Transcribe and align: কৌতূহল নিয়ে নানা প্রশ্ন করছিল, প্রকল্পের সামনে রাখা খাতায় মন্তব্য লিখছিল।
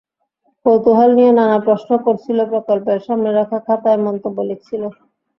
কৌতূহল 0.65 1.09
নিয়ে 1.17 1.31
নানা 1.33 1.57
প্রশ্ন 1.67 1.91
করছিল, 2.05 2.37
প্রকল্পের 2.51 2.99
সামনে 3.07 3.29
রাখা 3.31 3.57
খাতায় 3.67 3.99
মন্তব্য 4.05 4.37
লিখছিল। 4.49 4.83